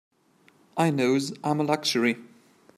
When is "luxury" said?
1.63-2.17